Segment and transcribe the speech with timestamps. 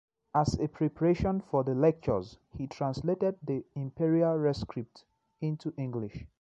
[0.33, 5.05] As a preparation for the lectures he translated the Imperial Rescript
[5.41, 6.25] into English.